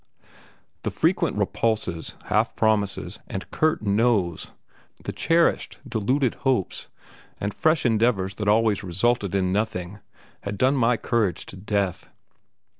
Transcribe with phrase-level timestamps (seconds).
[0.81, 4.49] The frequent repulses, half promises, and curt noes,
[5.03, 6.87] the cherished, deluded hopes,
[7.39, 9.99] and fresh endeavours that always resulted in nothing
[10.41, 12.09] had done my courage to death.